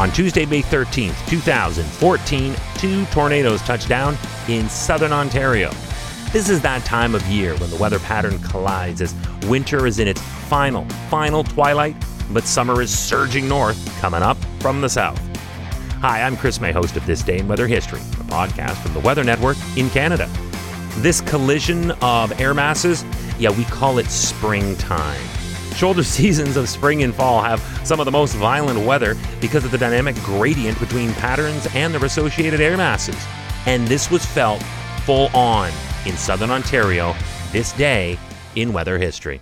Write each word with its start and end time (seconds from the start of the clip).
On 0.00 0.10
Tuesday, 0.10 0.46
May 0.46 0.62
13th, 0.62 1.28
2014, 1.28 2.54
two 2.76 3.04
tornadoes 3.06 3.60
touched 3.60 3.86
down 3.86 4.16
in 4.48 4.66
southern 4.70 5.12
Ontario. 5.12 5.70
This 6.32 6.48
is 6.48 6.62
that 6.62 6.86
time 6.86 7.14
of 7.14 7.22
year 7.26 7.54
when 7.58 7.68
the 7.68 7.76
weather 7.76 7.98
pattern 7.98 8.38
collides 8.38 9.02
as 9.02 9.14
winter 9.46 9.86
is 9.86 9.98
in 9.98 10.08
its 10.08 10.22
final, 10.48 10.86
final 11.10 11.44
twilight, 11.44 11.94
but 12.30 12.44
summer 12.44 12.80
is 12.80 12.98
surging 12.98 13.46
north, 13.46 13.78
coming 14.00 14.22
up 14.22 14.38
from 14.60 14.80
the 14.80 14.88
south. 14.88 15.20
Hi, 16.00 16.22
I'm 16.22 16.34
Chris 16.34 16.62
May, 16.62 16.72
host 16.72 16.96
of 16.96 17.04
This 17.04 17.22
Day 17.22 17.40
in 17.40 17.46
Weather 17.46 17.66
History, 17.66 18.00
a 18.00 18.24
podcast 18.24 18.76
from 18.76 18.94
the 18.94 19.00
Weather 19.00 19.22
Network 19.22 19.58
in 19.76 19.90
Canada. 19.90 20.30
This 21.00 21.20
collision 21.20 21.90
of 22.00 22.40
air 22.40 22.54
masses, 22.54 23.04
yeah, 23.38 23.50
we 23.50 23.64
call 23.64 23.98
it 23.98 24.06
springtime. 24.06 25.20
Shoulder 25.80 26.02
seasons 26.04 26.58
of 26.58 26.68
spring 26.68 27.04
and 27.04 27.14
fall 27.14 27.40
have 27.40 27.58
some 27.86 28.00
of 28.00 28.04
the 28.04 28.12
most 28.12 28.34
violent 28.34 28.84
weather 28.84 29.16
because 29.40 29.64
of 29.64 29.70
the 29.70 29.78
dynamic 29.78 30.14
gradient 30.16 30.78
between 30.78 31.10
patterns 31.14 31.66
and 31.74 31.94
their 31.94 32.04
associated 32.04 32.60
air 32.60 32.76
masses. 32.76 33.16
And 33.64 33.88
this 33.88 34.10
was 34.10 34.22
felt 34.22 34.62
full 35.06 35.28
on 35.34 35.72
in 36.04 36.18
southern 36.18 36.50
Ontario 36.50 37.14
this 37.50 37.72
day 37.72 38.18
in 38.56 38.74
weather 38.74 38.98
history. 38.98 39.40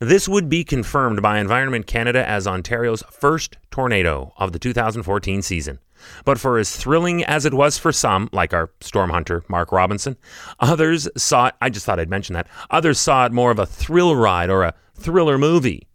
This 0.00 0.28
would 0.28 0.48
be 0.48 0.64
confirmed 0.64 1.22
by 1.22 1.38
Environment 1.38 1.86
Canada 1.86 2.28
as 2.28 2.48
Ontario's 2.48 3.04
first 3.12 3.56
tornado 3.70 4.32
of 4.36 4.50
the 4.50 4.58
2014 4.58 5.42
season. 5.42 5.78
But 6.24 6.40
for 6.40 6.58
as 6.58 6.74
thrilling 6.74 7.22
as 7.24 7.44
it 7.44 7.54
was 7.54 7.78
for 7.78 7.92
some, 7.92 8.28
like 8.32 8.52
our 8.52 8.70
storm 8.80 9.10
hunter, 9.10 9.44
Mark 9.46 9.70
Robinson, 9.70 10.16
others 10.58 11.08
saw 11.16 11.48
it, 11.48 11.54
I 11.60 11.70
just 11.70 11.86
thought 11.86 12.00
I'd 12.00 12.10
mention 12.10 12.34
that, 12.34 12.48
others 12.70 12.98
saw 12.98 13.26
it 13.26 13.32
more 13.32 13.52
of 13.52 13.60
a 13.60 13.66
thrill 13.66 14.16
ride 14.16 14.50
or 14.50 14.64
a 14.64 14.74
thriller 15.00 15.38
movie. 15.38 15.86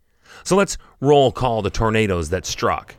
So 0.43 0.55
let's 0.55 0.77
roll 0.99 1.31
call 1.31 1.61
the 1.61 1.69
tornadoes 1.69 2.29
that 2.29 2.45
struck. 2.45 2.95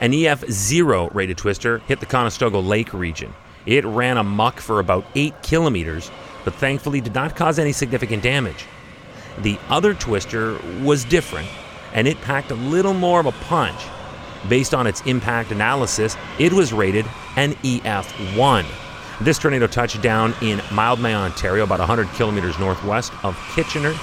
An 0.00 0.12
EF0 0.12 1.14
rated 1.14 1.38
twister 1.38 1.78
hit 1.80 2.00
the 2.00 2.06
Conestoga 2.06 2.58
Lake 2.58 2.92
region. 2.92 3.32
It 3.66 3.84
ran 3.84 4.16
amuck 4.16 4.60
for 4.60 4.80
about 4.80 5.04
8 5.14 5.42
kilometers, 5.42 6.10
but 6.44 6.54
thankfully 6.54 7.00
did 7.00 7.14
not 7.14 7.36
cause 7.36 7.58
any 7.58 7.72
significant 7.72 8.22
damage. 8.22 8.64
The 9.38 9.58
other 9.68 9.94
twister 9.94 10.58
was 10.82 11.04
different, 11.04 11.48
and 11.92 12.08
it 12.08 12.20
packed 12.22 12.50
a 12.50 12.54
little 12.54 12.94
more 12.94 13.20
of 13.20 13.26
a 13.26 13.32
punch. 13.32 13.80
Based 14.48 14.72
on 14.72 14.86
its 14.86 15.02
impact 15.02 15.52
analysis, 15.52 16.16
it 16.38 16.52
was 16.52 16.72
rated 16.72 17.04
an 17.36 17.52
EF1. 17.56 18.64
This 19.20 19.38
tornado 19.38 19.66
touched 19.66 20.00
down 20.00 20.34
in 20.40 20.60
Mildmay, 20.70 21.14
Ontario, 21.14 21.64
about 21.64 21.78
100 21.78 22.08
kilometers 22.14 22.58
northwest 22.58 23.12
of 23.22 23.36
Kitchener. 23.54 23.94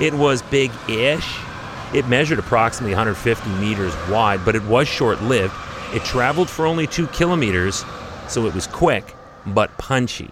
It 0.00 0.14
was 0.14 0.40
big 0.40 0.70
ish. 0.88 1.38
It 1.92 2.08
measured 2.08 2.38
approximately 2.38 2.92
150 2.92 3.50
meters 3.60 3.94
wide, 4.08 4.44
but 4.46 4.56
it 4.56 4.62
was 4.64 4.88
short 4.88 5.20
lived. 5.22 5.54
It 5.92 6.02
traveled 6.04 6.48
for 6.48 6.64
only 6.64 6.86
two 6.86 7.06
kilometers, 7.08 7.84
so 8.26 8.46
it 8.46 8.54
was 8.54 8.66
quick 8.66 9.14
but 9.44 9.76
punchy. 9.76 10.30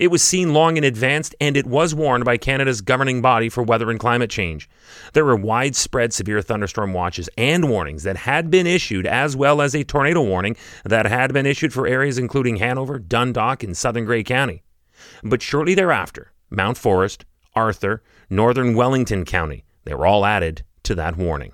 It 0.00 0.10
was 0.10 0.22
seen 0.22 0.54
long 0.54 0.76
in 0.76 0.82
advance, 0.82 1.30
and 1.40 1.56
it 1.56 1.66
was 1.66 1.94
warned 1.94 2.24
by 2.24 2.38
Canada's 2.38 2.80
governing 2.80 3.20
body 3.20 3.48
for 3.48 3.62
weather 3.62 3.90
and 3.90 4.00
climate 4.00 4.30
change. 4.30 4.68
There 5.12 5.26
were 5.26 5.36
widespread 5.36 6.12
severe 6.12 6.40
thunderstorm 6.42 6.92
watches 6.92 7.28
and 7.36 7.68
warnings 7.68 8.02
that 8.04 8.16
had 8.16 8.50
been 8.50 8.66
issued, 8.66 9.06
as 9.06 9.36
well 9.36 9.60
as 9.60 9.74
a 9.74 9.84
tornado 9.84 10.22
warning 10.22 10.56
that 10.84 11.06
had 11.06 11.32
been 11.32 11.46
issued 11.46 11.72
for 11.72 11.86
areas 11.86 12.18
including 12.18 12.56
Hanover, 12.56 12.98
Dundalk, 12.98 13.62
and 13.62 13.76
southern 13.76 14.06
Grey 14.06 14.24
County. 14.24 14.62
But 15.22 15.42
shortly 15.42 15.74
thereafter, 15.74 16.32
Mount 16.48 16.78
Forest, 16.78 17.26
Arthur, 17.54 18.02
northern 18.28 18.74
Wellington 18.74 19.24
County, 19.24 19.64
they 19.84 19.94
were 19.94 20.06
all 20.06 20.24
added 20.24 20.62
to 20.84 20.94
that 20.94 21.16
warning. 21.16 21.52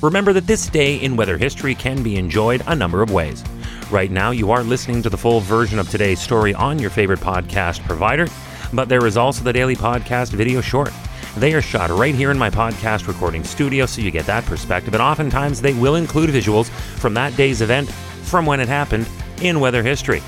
Remember 0.00 0.32
that 0.32 0.46
this 0.46 0.68
day 0.68 0.96
in 0.96 1.16
weather 1.16 1.38
history 1.38 1.74
can 1.74 2.02
be 2.02 2.16
enjoyed 2.16 2.62
a 2.66 2.74
number 2.74 3.02
of 3.02 3.10
ways. 3.10 3.44
Right 3.90 4.10
now, 4.10 4.30
you 4.30 4.50
are 4.50 4.62
listening 4.62 5.02
to 5.02 5.10
the 5.10 5.16
full 5.16 5.40
version 5.40 5.78
of 5.78 5.88
today's 5.88 6.20
story 6.20 6.54
on 6.54 6.78
your 6.78 6.90
favorite 6.90 7.20
podcast 7.20 7.84
provider, 7.86 8.26
but 8.72 8.88
there 8.88 9.06
is 9.06 9.16
also 9.16 9.44
the 9.44 9.52
daily 9.52 9.76
podcast 9.76 10.30
video 10.30 10.60
short. 10.60 10.92
They 11.36 11.54
are 11.54 11.62
shot 11.62 11.90
right 11.90 12.14
here 12.14 12.30
in 12.30 12.38
my 12.38 12.50
podcast 12.50 13.06
recording 13.06 13.44
studio, 13.44 13.86
so 13.86 14.02
you 14.02 14.10
get 14.10 14.26
that 14.26 14.44
perspective, 14.44 14.92
and 14.92 15.02
oftentimes 15.02 15.60
they 15.60 15.72
will 15.72 15.94
include 15.94 16.30
visuals 16.30 16.68
from 16.98 17.14
that 17.14 17.36
day's 17.36 17.62
event 17.62 17.90
from 18.22 18.44
when 18.44 18.60
it 18.60 18.68
happened 18.68 19.08
in 19.40 19.60
weather 19.60 19.82
history. 19.82 20.22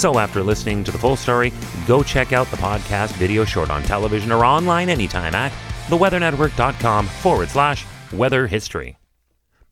So 0.00 0.18
after 0.18 0.42
listening 0.42 0.82
to 0.84 0.90
the 0.90 0.96
full 0.96 1.14
story, 1.14 1.52
go 1.86 2.02
check 2.02 2.32
out 2.32 2.46
the 2.46 2.56
podcast 2.56 3.12
video 3.16 3.44
short 3.44 3.68
on 3.68 3.82
television 3.82 4.32
or 4.32 4.46
online 4.46 4.88
anytime 4.88 5.34
at 5.34 5.52
theweathernetwork.com 5.88 7.06
forward 7.06 7.50
slash 7.50 7.84
weather 8.10 8.46
history. 8.46 8.96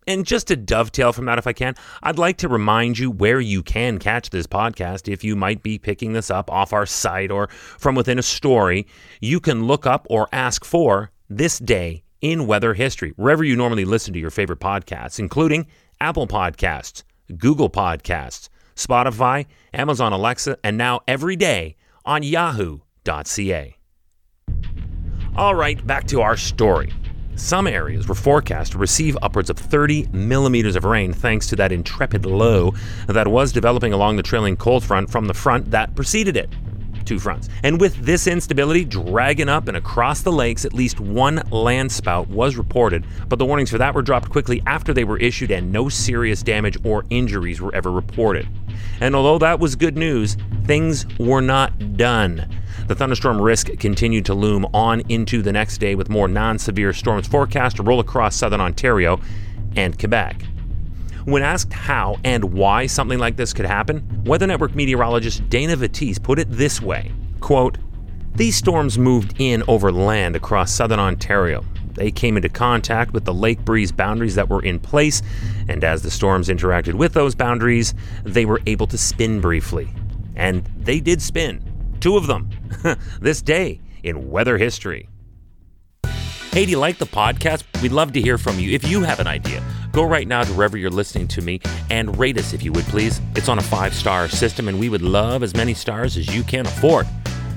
And 0.06 0.26
just 0.26 0.48
to 0.48 0.56
dovetail 0.56 1.14
from 1.14 1.24
that, 1.24 1.38
if 1.38 1.46
I 1.46 1.54
can, 1.54 1.76
I'd 2.02 2.18
like 2.18 2.36
to 2.38 2.48
remind 2.48 2.98
you 2.98 3.10
where 3.10 3.40
you 3.40 3.62
can 3.62 3.96
catch 3.96 4.28
this 4.28 4.46
podcast. 4.46 5.10
If 5.10 5.24
you 5.24 5.34
might 5.34 5.62
be 5.62 5.78
picking 5.78 6.12
this 6.12 6.30
up 6.30 6.50
off 6.50 6.74
our 6.74 6.84
site 6.84 7.30
or 7.30 7.46
from 7.48 7.94
within 7.94 8.18
a 8.18 8.22
story, 8.22 8.86
you 9.22 9.40
can 9.40 9.64
look 9.66 9.86
up 9.86 10.06
or 10.10 10.28
ask 10.30 10.62
for 10.62 11.10
This 11.30 11.58
Day 11.58 12.02
in 12.20 12.46
Weather 12.46 12.74
History, 12.74 13.14
wherever 13.16 13.44
you 13.44 13.56
normally 13.56 13.86
listen 13.86 14.12
to 14.12 14.20
your 14.20 14.28
favorite 14.28 14.60
podcasts, 14.60 15.18
including 15.18 15.66
Apple 16.02 16.26
Podcasts, 16.26 17.02
Google 17.38 17.70
Podcasts, 17.70 18.50
Spotify, 18.78 19.46
Amazon 19.74 20.12
Alexa, 20.12 20.56
and 20.64 20.78
now 20.78 21.00
every 21.06 21.36
day 21.36 21.76
on 22.04 22.22
yahoo.ca. 22.22 23.76
All 25.36 25.54
right, 25.54 25.86
back 25.86 26.06
to 26.08 26.22
our 26.22 26.36
story. 26.36 26.92
Some 27.34 27.66
areas 27.68 28.08
were 28.08 28.14
forecast 28.14 28.72
to 28.72 28.78
receive 28.78 29.16
upwards 29.22 29.50
of 29.50 29.56
30 29.56 30.08
millimeters 30.12 30.74
of 30.74 30.84
rain 30.84 31.12
thanks 31.12 31.46
to 31.48 31.56
that 31.56 31.70
intrepid 31.70 32.26
low 32.26 32.72
that 33.06 33.28
was 33.28 33.52
developing 33.52 33.92
along 33.92 34.16
the 34.16 34.22
trailing 34.24 34.56
cold 34.56 34.82
front 34.82 35.10
from 35.10 35.26
the 35.26 35.34
front 35.34 35.70
that 35.70 35.94
preceded 35.94 36.36
it. 36.36 36.50
Two 37.08 37.18
fronts. 37.18 37.48
And 37.62 37.80
with 37.80 37.96
this 38.04 38.26
instability 38.26 38.84
dragging 38.84 39.48
up 39.48 39.66
and 39.66 39.78
across 39.78 40.20
the 40.20 40.30
lakes, 40.30 40.66
at 40.66 40.74
least 40.74 41.00
one 41.00 41.36
land 41.50 41.90
spout 41.90 42.28
was 42.28 42.56
reported, 42.56 43.06
but 43.30 43.38
the 43.38 43.46
warnings 43.46 43.70
for 43.70 43.78
that 43.78 43.94
were 43.94 44.02
dropped 44.02 44.28
quickly 44.28 44.62
after 44.66 44.92
they 44.92 45.04
were 45.04 45.16
issued 45.16 45.50
and 45.50 45.72
no 45.72 45.88
serious 45.88 46.42
damage 46.42 46.76
or 46.84 47.06
injuries 47.08 47.62
were 47.62 47.74
ever 47.74 47.90
reported. 47.90 48.46
And 49.00 49.16
although 49.16 49.38
that 49.38 49.58
was 49.58 49.74
good 49.74 49.96
news, 49.96 50.36
things 50.64 51.06
were 51.18 51.40
not 51.40 51.96
done. 51.96 52.46
The 52.88 52.94
thunderstorm 52.94 53.40
risk 53.40 53.70
continued 53.78 54.26
to 54.26 54.34
loom 54.34 54.66
on 54.74 55.00
into 55.08 55.40
the 55.40 55.50
next 55.50 55.78
day 55.78 55.94
with 55.94 56.10
more 56.10 56.28
non 56.28 56.58
severe 56.58 56.92
storms 56.92 57.26
forecast 57.26 57.76
to 57.76 57.82
roll 57.82 58.00
across 58.00 58.36
southern 58.36 58.60
Ontario 58.60 59.18
and 59.76 59.98
Quebec. 59.98 60.42
When 61.28 61.42
asked 61.42 61.74
how 61.74 62.16
and 62.24 62.54
why 62.54 62.86
something 62.86 63.18
like 63.18 63.36
this 63.36 63.52
could 63.52 63.66
happen, 63.66 64.22
Weather 64.24 64.46
Network 64.46 64.74
meteorologist 64.74 65.46
Dayna 65.50 65.76
Vettese 65.76 66.22
put 66.22 66.38
it 66.38 66.50
this 66.50 66.80
way 66.80 67.12
quote, 67.40 67.76
These 68.34 68.56
storms 68.56 68.98
moved 68.98 69.34
in 69.38 69.62
over 69.68 69.92
land 69.92 70.36
across 70.36 70.72
southern 70.72 70.98
Ontario. 70.98 71.66
They 71.92 72.10
came 72.10 72.38
into 72.38 72.48
contact 72.48 73.12
with 73.12 73.26
the 73.26 73.34
lake 73.34 73.62
breeze 73.62 73.92
boundaries 73.92 74.36
that 74.36 74.48
were 74.48 74.62
in 74.62 74.80
place, 74.80 75.20
and 75.68 75.84
as 75.84 76.00
the 76.00 76.10
storms 76.10 76.48
interacted 76.48 76.94
with 76.94 77.12
those 77.12 77.34
boundaries, 77.34 77.92
they 78.24 78.46
were 78.46 78.62
able 78.64 78.86
to 78.86 78.96
spin 78.96 79.42
briefly. 79.42 79.90
And 80.34 80.64
they 80.78 80.98
did 80.98 81.20
spin. 81.20 81.62
Two 82.00 82.16
of 82.16 82.26
them. 82.26 82.48
this 83.20 83.42
day 83.42 83.82
in 84.02 84.30
weather 84.30 84.56
history. 84.56 85.10
Hey, 86.52 86.64
do 86.64 86.70
you 86.70 86.78
like 86.78 86.96
the 86.96 87.04
podcast? 87.04 87.64
We'd 87.82 87.92
love 87.92 88.12
to 88.14 88.22
hear 88.22 88.38
from 88.38 88.58
you. 88.58 88.70
If 88.70 88.88
you 88.88 89.02
have 89.02 89.20
an 89.20 89.26
idea, 89.26 89.62
go 89.92 90.04
right 90.04 90.26
now 90.26 90.42
to 90.44 90.52
wherever 90.52 90.76
you're 90.76 90.90
listening 90.90 91.28
to 91.28 91.42
me 91.42 91.60
and 91.90 92.18
rate 92.18 92.38
us 92.38 92.52
if 92.52 92.62
you 92.62 92.72
would 92.72 92.84
please. 92.86 93.20
It's 93.34 93.48
on 93.48 93.58
a 93.58 93.62
five 93.62 93.94
star 93.94 94.28
system, 94.28 94.68
and 94.68 94.78
we 94.78 94.88
would 94.88 95.02
love 95.02 95.42
as 95.42 95.54
many 95.54 95.74
stars 95.74 96.16
as 96.16 96.34
you 96.34 96.42
can 96.42 96.66
afford. 96.66 97.06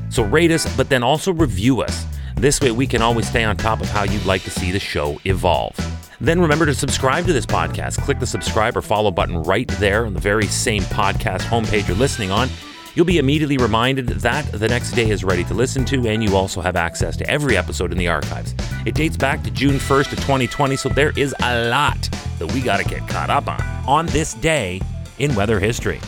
So 0.10 0.24
rate 0.24 0.52
us, 0.52 0.76
but 0.76 0.90
then 0.90 1.04
also 1.04 1.32
review 1.32 1.82
us. 1.82 2.06
This 2.36 2.60
way, 2.60 2.72
we 2.72 2.88
can 2.88 3.02
always 3.02 3.28
stay 3.28 3.44
on 3.44 3.56
top 3.56 3.82
of 3.82 3.90
how 3.90 4.04
you'd 4.04 4.26
like 4.26 4.44
to 4.44 4.50
see 4.50 4.72
the 4.72 4.80
show 4.80 5.20
evolve. 5.26 5.76
Then 6.20 6.40
remember 6.40 6.66
to 6.66 6.74
subscribe 6.74 7.26
to 7.26 7.34
this 7.34 7.46
podcast. 7.46 8.02
Click 8.02 8.20
the 8.20 8.28
subscribe 8.28 8.78
or 8.78 8.82
follow 8.82 9.12
button 9.12 9.42
right 9.44 9.68
there 9.80 10.06
on 10.06 10.14
the 10.14 10.20
very 10.20 10.48
same 10.48 10.84
podcast 10.84 11.42
homepage 11.42 11.88
you're 11.88 11.98
listening 11.98 12.32
on. 12.32 12.50
You'll 12.94 13.06
be 13.06 13.20
immediately 13.20 13.58
reminded 13.58 14.08
that 14.08 14.52
the 14.52 14.68
next 14.68 14.92
day 14.92 15.10
is 15.10 15.24
ready 15.24 15.46
to 15.46 15.54
listen 15.54 15.86
to, 15.86 16.08
and 16.08 16.22
you 16.22 16.36
also 16.36 16.60
have 16.60 16.76
access 16.76 17.16
to 17.18 17.30
every 17.30 17.56
episode 17.56 17.94
in 17.94 17.98
the 17.98 18.10
archives. 18.10 18.54
It 18.86 18.96
dates 18.96 19.16
back 19.16 19.44
to 19.44 19.52
June 19.52 19.76
1st 19.76 20.12
of 20.12 20.20
2020, 20.20 20.76
so 20.76 20.90
there 20.90 21.14
is 21.16 21.34
a 21.42 21.70
lot 21.70 22.10
that 22.38 22.52
we 22.52 22.60
got 22.60 22.78
to 22.78 22.84
get 22.84 23.08
caught 23.08 23.30
up 23.30 23.48
on 23.48 23.62
on 23.88 24.06
this 24.08 24.34
day 24.36 24.82
in 25.20 25.34
weather 25.36 25.60
history. 25.60 26.02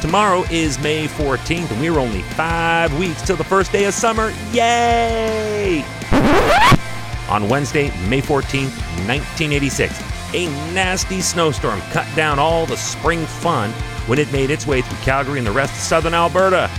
Tomorrow 0.00 0.44
is 0.50 0.78
May 0.80 1.06
14th, 1.06 1.70
and 1.70 1.80
we're 1.80 1.98
only 1.98 2.22
five 2.22 2.96
weeks 2.98 3.22
till 3.22 3.36
the 3.36 3.44
first 3.44 3.72
day 3.72 3.84
of 3.84 3.94
summer. 3.94 4.32
Yay! 4.52 5.84
On 7.28 7.48
Wednesday, 7.48 7.86
May 8.08 8.20
14th, 8.20 8.76
1986, 9.06 10.02
a 10.34 10.46
nasty 10.74 11.20
snowstorm 11.20 11.80
cut 11.92 12.06
down 12.16 12.40
all 12.40 12.66
the 12.66 12.76
spring 12.76 13.24
fun 13.24 13.72
when 14.06 14.18
it 14.18 14.30
made 14.32 14.50
its 14.50 14.66
way 14.66 14.82
through 14.82 14.98
Calgary 14.98 15.38
and 15.38 15.46
the 15.46 15.52
rest 15.52 15.72
of 15.72 15.80
southern 15.80 16.14
Alberta. 16.14 16.70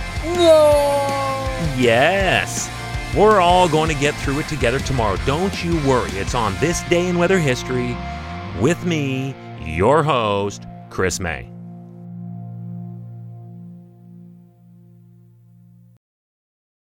Yes. 1.76 2.70
We're 3.16 3.40
all 3.40 3.68
going 3.68 3.88
to 3.88 3.94
get 3.94 4.14
through 4.16 4.40
it 4.40 4.48
together 4.48 4.80
tomorrow. 4.80 5.16
Don't 5.24 5.64
you 5.64 5.76
worry. 5.88 6.10
It's 6.12 6.34
on 6.34 6.56
this 6.60 6.82
day 6.84 7.08
in 7.08 7.18
weather 7.18 7.38
history 7.38 7.96
with 8.60 8.84
me, 8.84 9.34
your 9.60 10.02
host, 10.02 10.66
Chris 10.90 11.20
May. 11.20 11.53